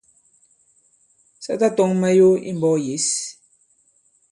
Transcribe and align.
Sa 1.43 1.53
tatɔ̄ŋ 1.59 1.91
mayo 2.01 2.29
i 2.49 2.51
mbɔ̄k 2.57 2.77
yěs. 2.85 3.07